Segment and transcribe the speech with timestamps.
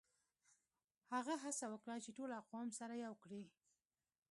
[1.13, 3.43] هغه هڅه وکړه چي ټول اقوام سره يو کړي.